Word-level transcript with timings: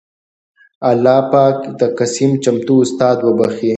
اللهٔ 0.89 1.17
پاک 1.31 1.57
د 1.79 1.81
قسيم 1.97 2.31
چمتو 2.43 2.73
استاد 2.83 3.17
وبښي 3.21 3.69